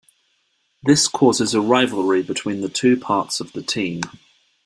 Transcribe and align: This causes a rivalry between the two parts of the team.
This 0.81 1.07
causes 1.07 1.53
a 1.53 1.61
rivalry 1.61 2.23
between 2.23 2.61
the 2.61 2.69
two 2.69 2.97
parts 2.97 3.39
of 3.39 3.51
the 3.51 3.61
team. 3.61 4.01